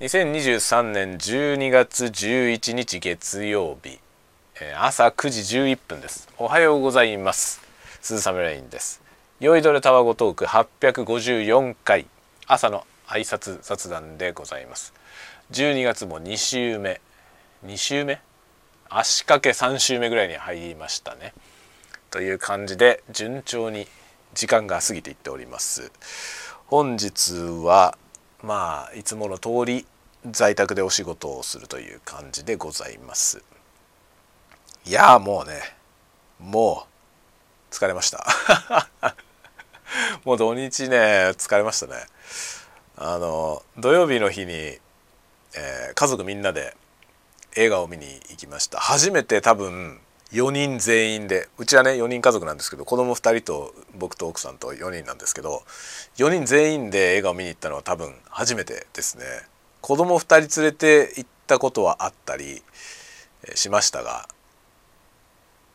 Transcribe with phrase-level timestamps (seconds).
[0.00, 3.98] 2023年12月11日月曜日
[4.74, 6.26] 朝9時11分です。
[6.38, 7.60] おはようございます。
[8.00, 9.02] 鈴雨レインです。
[9.40, 12.06] 酔いどれタワゴトーク854回
[12.46, 14.94] 朝の挨拶雑談でございます。
[15.50, 17.02] 12月も2週目
[17.66, 18.22] 2週目
[18.88, 21.34] 足掛け3週目ぐらいに入りましたね。
[22.10, 23.86] という感じで順調に
[24.32, 25.92] 時間が過ぎていっております。
[26.68, 27.98] 本日は
[28.42, 29.86] まあいつもの通り
[30.30, 33.42] 在宅でお仕事をするという感じでございます。
[34.86, 35.60] いやもうね
[36.38, 36.86] も
[37.70, 38.26] う疲れました。
[40.24, 42.06] もう土日ね疲れましたね。
[42.96, 46.76] あの土曜日の日に、えー、家族みんなで
[47.56, 48.78] 映画を見に行きました。
[48.78, 50.00] 初めて多分
[50.32, 55.62] 4人全員でうちはね4人家族なんですけど子供2人と僕と奥さんと4人なんですけど
[56.16, 59.24] 4人全員で映画を見に行ったのは多分初めてですね。
[59.80, 62.62] 子供2人連れて行ったことはあったり
[63.54, 64.28] しましたが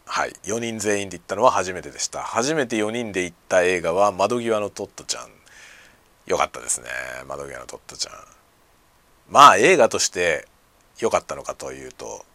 [0.06, 2.22] はい4人全員で行ったのは初めてでした。
[2.22, 5.30] 初めて4人で行った映画は「窓際のトットちゃん」
[6.28, 6.88] よかったですね。
[7.28, 8.14] 窓際のトットちゃん。
[9.30, 10.48] まあ映画として
[11.00, 12.26] 良かったのかというと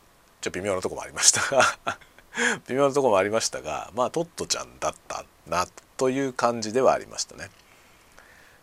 [0.40, 1.98] ちょ微妙なとこもありましたが
[2.68, 7.50] 微妙なとこもありましたがまあトットちゃんだったなという感じではありましたね。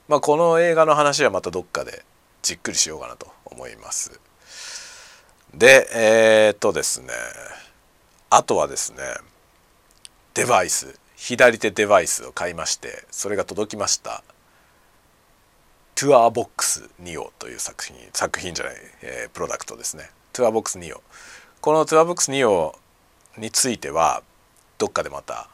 [0.08, 2.04] まあこの映画の話はまたどっかで
[2.42, 4.20] じっくりしようかなと思います。
[5.54, 7.14] でえー、っとですね
[8.30, 9.04] あとはですね
[10.34, 14.24] デバイス左手デバイスを買いましてそれが届きました。
[15.96, 20.12] トゥアーボックスニオという作品作品じゃない、えー、プロダクトですね。
[20.32, 21.02] TourBox NEO。
[21.68, 22.80] このトゥアーボックスニオ
[23.38, 24.24] については
[24.78, 25.50] どっかでまた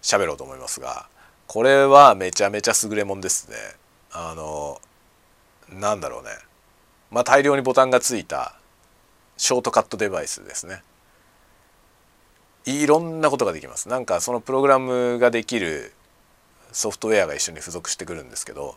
[0.00, 1.08] 喋ろうと思いますが
[1.48, 3.56] これはめちゃめちゃ優れもんですね。
[4.12, 4.80] あの
[5.68, 6.28] なんだろうね。
[7.10, 8.54] まあ大量にボタンがついた
[9.36, 10.84] ショートカットデバイスですね。
[12.64, 13.88] いろんなことができます。
[13.88, 15.92] なんかそのプログラムができる
[16.70, 18.76] ソフトウェアが一緒に付属してくるんですけど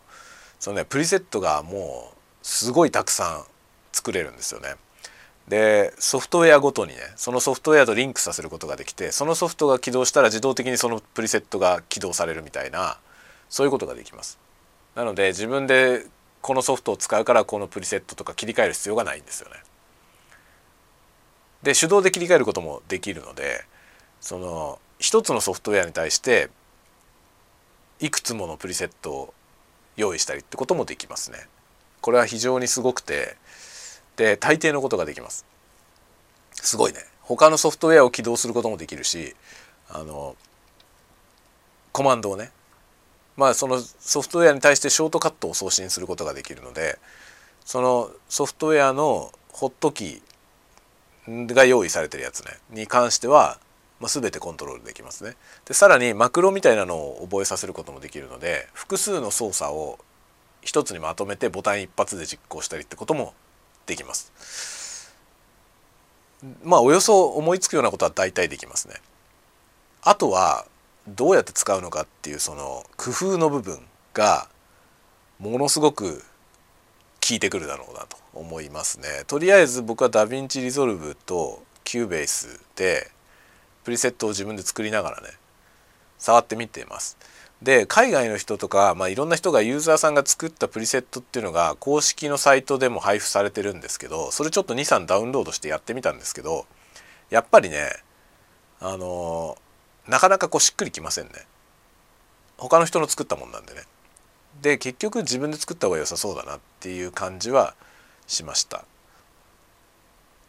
[0.59, 3.43] そのねプリセットがもうすごいたくさん
[3.91, 4.73] 作れるんですよね。
[5.47, 12.97] でソフトウェアごとにねそのソフトウェアとリンクさせることができてそのソフトが起動したら自動的にそのプリセットが起動されるみたいな
[13.49, 14.39] そういうことができます。
[14.95, 16.07] なので自分で
[16.41, 19.55] このソフトを使うからこのプリセットとか切り替える必要がないんですよね。
[21.63, 23.65] で手動で切り替えることもできるので
[24.21, 26.49] その一つのソフトウェアに対して
[27.99, 29.33] いくつものプリセットを
[29.95, 31.47] 用意したりってこともできますね。
[32.01, 33.35] これは非常にすごくて
[34.15, 35.45] で大抵のことができます。
[36.53, 36.99] すごいね。
[37.25, 39.35] 他のソフトウェアを起動することもできるし
[39.89, 40.35] あの
[41.91, 42.51] コマンドをね
[43.35, 46.99] まあそのソフトウェアに対してショートカットを送信することができるので
[47.65, 53.57] そのソフトウェアのホットキーが用意されてるやつねに関しては、
[53.99, 55.35] まあ、全てコントロールできますね。
[55.65, 59.97] でさらにマクロみたいなのを覚えさせることもできるので複数の操作を
[60.61, 63.33] 一つにまとめてボタン一発で実行したりってことも
[63.85, 65.13] できます。
[66.63, 68.95] まあおよそ思いつくようなことは大体できますね。
[70.03, 70.65] あとは
[71.07, 73.79] どうやって使うのかっていうその工夫の部分
[74.13, 74.47] が
[75.39, 76.23] ものすごく
[77.27, 79.23] 効いてくるだろうなと思いますね。
[79.27, 83.09] とりあえず僕は DaVinci Resolve と Cubase で
[83.83, 85.29] プリセットを自分で作りながらね
[86.17, 87.17] 触ってみています。
[87.61, 96.65] で海外の人とか、まあ、いろんな人がユーザーさんが作ったプリセットっていうのが公式のサイトでも配布されてるんですけどそれちょっと23ダウンロードしてやってみたんですけど
[97.29, 97.89] やっぱりね
[98.79, 99.57] あの
[100.07, 101.31] なかなかこうしっくりきませんね。
[102.57, 103.81] 他の人の作ったもんなんでね。
[104.61, 107.73] で結局自分で作った方が良さそうだなっていう感じは
[108.27, 108.85] しました。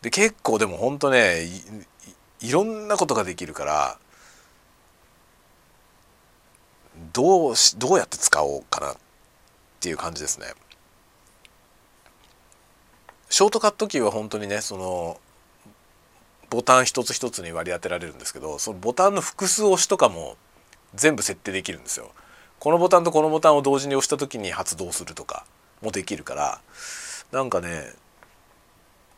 [0.02, 1.48] で結構でもほんとね
[2.40, 3.98] いろんなことができるから
[7.16, 8.96] どうしどうやって使おうかなっ
[9.80, 10.48] ていう感じですね。
[13.30, 15.18] ショートカットキーは本当にねその
[16.50, 20.36] ボタン一つ一つに割り当てられるんですけどそのボタンの複数押しとかも
[20.94, 22.10] 全部設定できるんですよ。
[22.58, 25.46] このボタンとこのボタンを同時に押した時に発動するとか
[25.80, 26.60] もできるから
[27.32, 27.94] なんかね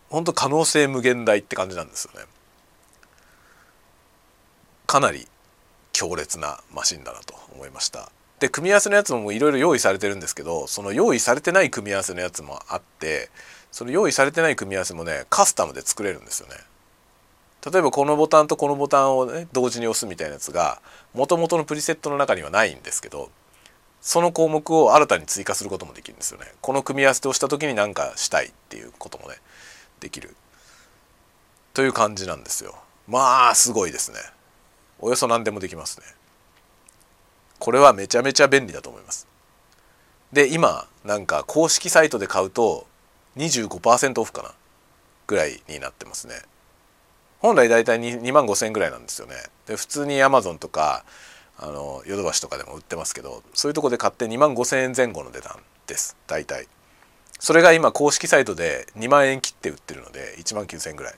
[0.08, 2.26] ほんと可能性無限大って感じなんですよね。
[4.86, 5.26] かなり
[5.98, 8.12] 強烈なマシンだなと思いました。
[8.38, 13.30] で組み合わせのやつもいろいろ用意されてるんですけどその用意されてない組み合わせのやつもあって
[13.72, 16.54] その用意されてない組み合わせもねカスタムで作れるんですよね。
[17.68, 20.80] 例えばこのボタンとこのボタンをね同時に押すみたいなやつが
[21.14, 23.32] もともとのプリセットの中にはないんですけど
[24.00, 26.46] その項目を新たに追加することもできるんですよね。
[26.60, 29.34] この組み合わせをした時に何かしたいっていうこともね
[29.98, 30.36] できる。
[31.74, 32.76] という感じなんですよ。
[33.08, 34.18] まあすごいですね。
[35.00, 36.06] およそ何でもできますね。
[37.58, 39.26] これはめちゃめちゃ便利だと思います。
[40.32, 42.86] で今なんか公式サイトで買うと
[43.36, 44.52] 25%オフかな
[45.26, 46.34] ぐらいになってますね。
[47.40, 49.36] 本来だいたい2万5000円ぐらいなんですよね。
[49.66, 51.04] で普通にアマゾンとか
[51.58, 55.56] あのヨドバシとかでも売ってますけどそういうとこで買って2万5,000円前後の値段
[55.86, 56.16] です。
[56.26, 56.66] 大体。
[57.40, 61.14] それが今公式サイトで2万円切って売ってるので1万9,000円ぐらい。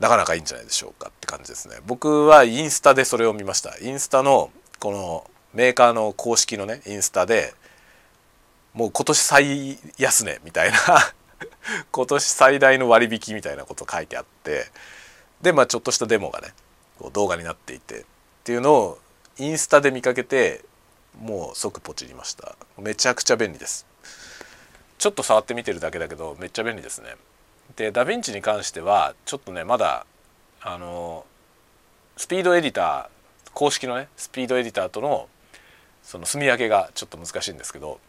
[0.00, 1.76] なかなかいいんじゃないでしょうかって感じですね。
[1.86, 3.76] 僕はインスタでそれを見ました。
[3.80, 7.54] インスタのこのメーカーの公式のねインスタで
[8.74, 10.78] もう今年最安値みたいな
[11.90, 14.70] 今年最大の割引みたいなこと書いてあって
[15.40, 16.54] でまあちょっとしたデモがね
[16.98, 18.04] こう動画になっていてっ
[18.44, 18.98] ていうのを
[19.38, 20.64] インスタで見かけて
[21.20, 22.54] もう即ポチりました。
[22.76, 23.86] めちゃくちゃ便利です。
[24.98, 27.16] ちょっと触ってみてるだけだけどめっちゃ便利ですね。
[27.76, 30.06] でダヴィンチに関してはちょっとねまだ
[30.60, 31.24] あの
[32.16, 35.28] スピードエディター公式のねスピードエディターとの
[36.02, 38.00] その住み分けがちょっと難しいんですけど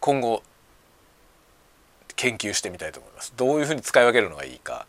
[0.00, 0.42] 今後
[2.16, 3.32] 研究してみたいと思います。
[3.36, 4.86] どういうふうに使い分けるのがいいか。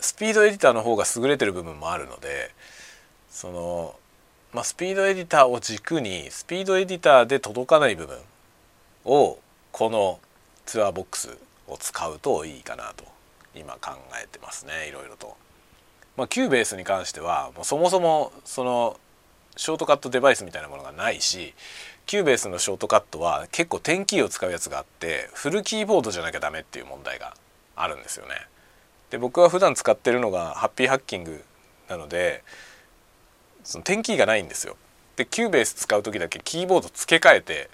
[0.00, 2.50] Speed Editorの方が優れてる部分もあるので
[3.30, 3.94] その、
[4.52, 8.18] まあ、 Speed Editorを軸に Speed Editorで届かない部分
[9.06, 9.38] を
[9.72, 10.20] この
[10.66, 11.36] TourBox
[11.66, 13.04] を使うといいかなと
[13.54, 15.36] 今考えてますねいろいろと。
[16.16, 19.00] まあ、 Cubase に関してはもうそもそもその
[19.56, 21.54] ショートカットデバイスみたいなものがないし
[22.06, 27.34] Cubaseのショートカットは結構テンキーを使うやつがあってフルキーボードじゃなきゃダメっていう問題が
[27.74, 28.34] あるんですよね。
[29.10, 31.44] で僕は普段使ってるのが Happy Hacking
[31.88, 32.42] なので
[33.62, 34.76] その テンキーがないんですよ。
[35.16, 37.70] で Cubase使う時だけキーボード付け替えて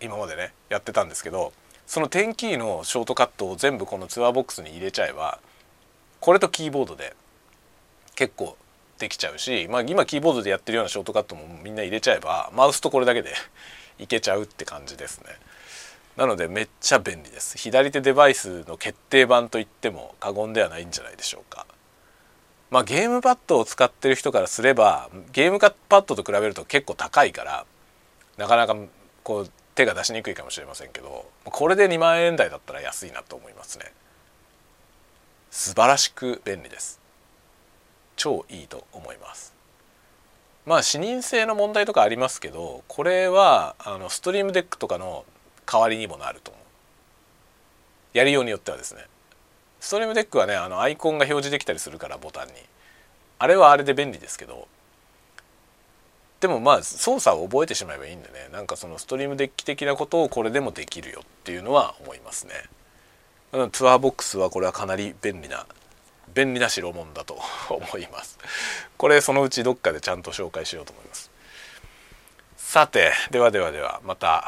[0.00, 1.52] 今までねやってたんですけど
[1.90, 5.40] そのテンキーのショートカットを全部この TourBox に入れちゃえば
[6.20, 7.16] これとキーボードで
[8.14, 8.56] 結構
[9.00, 13.34] できちゃうし、まあ、今キーボードでやってるようなショートカットもみんな入れちゃえばマウスとこれだけで
[13.98, 15.36] いけちゃうって感じですね。
[16.16, 21.66] なのでめっちゃ便利です左手デバイスの決定版といっても過言ではないんじゃないでしょうか
[22.70, 25.66] まあゲームパッドを使ってる人からすればゲームパ
[25.98, 27.66] ッドと比べると結構高いから
[28.36, 28.76] なかなか
[29.24, 33.92] こう手が出しにくいかもしれませんけどこれで2万円台だったら安いなと思いますね。
[35.50, 37.00] 素晴らしく便利です。
[38.16, 39.54] 超いいと思います。
[40.66, 45.24] まあ視認性の問題とかありますけどこれはあのストリームデックとかの
[45.66, 46.62] 代わりにもなると思う。
[48.18, 49.06] やりようによってはですね。
[49.80, 52.52] ストリームデックはねあのアイコンが表示できたりするからボタンに。
[53.38, 54.68] あれはあれで便利ですけど
[56.40, 58.48] でもまあ操作を覚えてしまえばいいんでね。
[58.52, 62.54] なんかそのストリームデッキ的なことをこれでもできるよっていうのは思いますね。
[63.72, 65.66] ツアーボックスはこれはかなり便利な
[66.34, 67.38] 便利な代物だと
[67.68, 68.38] 思います。
[68.96, 71.30] これそのうちどっかでちゃんと紹介しようと思います。
[72.56, 74.46] さてではではではまた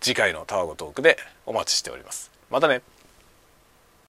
[0.00, 2.30] 次回のタワゴトークでお待ちしております。
[2.50, 2.82] またね。